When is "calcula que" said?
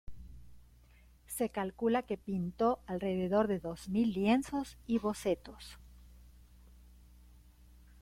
1.51-2.17